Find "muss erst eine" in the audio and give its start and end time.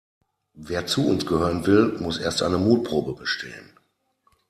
1.99-2.57